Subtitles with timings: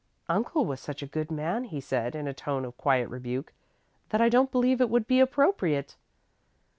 [0.27, 3.53] "Uncle was such a good man," he said, in a tone of quiet rebuke,
[4.09, 5.95] "that I don't believe it would be appropriate."